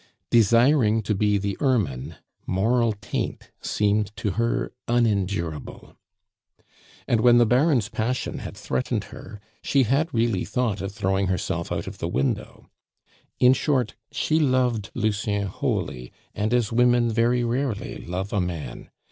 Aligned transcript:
Desiring 0.31 1.03
to 1.03 1.13
be 1.13 1.37
the 1.37 1.55
ermine, 1.59 2.15
moral 2.47 2.93
taint 3.01 3.51
seemed 3.61 4.11
to 4.17 4.31
her 4.31 4.71
unendurable. 4.87 5.95
And 7.07 7.21
when 7.21 7.37
the 7.37 7.45
Baron's 7.45 7.87
passion 7.87 8.39
had 8.39 8.57
threatened 8.57 9.03
her, 9.13 9.39
she 9.61 9.83
had 9.83 10.11
really 10.11 10.43
thought 10.43 10.81
of 10.81 10.91
throwing 10.91 11.27
herself 11.27 11.71
out 11.71 11.85
of 11.85 11.99
the 11.99 12.07
window. 12.07 12.67
In 13.39 13.53
short, 13.53 13.93
she 14.11 14.39
loved 14.39 14.89
Lucien 14.95 15.45
wholly, 15.45 16.11
and 16.33 16.51
as 16.51 16.71
women 16.71 17.11
very 17.13 17.43
rarely 17.43 17.99
love 17.99 18.33
a 18.33 18.41
man. 18.41 18.89